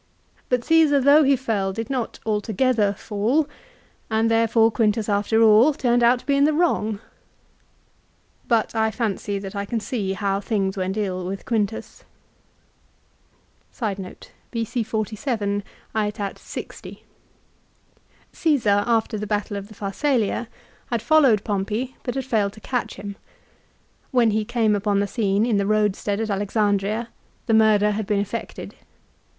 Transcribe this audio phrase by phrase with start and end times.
[0.49, 3.47] But Caesar though he fell, did not altogether fall,
[4.09, 6.99] and therefore Quintus after all turned out to be in the wrong.
[8.49, 12.03] I fancy that I can see how things went ill with Quintus.
[13.71, 14.23] Caesar,
[18.65, 20.47] after the battle of the Pharsalia,
[20.87, 23.17] had followed Bc 47 Pompey but had failed to catch him.
[24.09, 24.45] "When he aetat.
[24.45, 24.45] 60.
[24.51, 27.09] came U p 0n the scene in the roadstead at Alexandria,
[27.45, 28.73] the murder had been effected.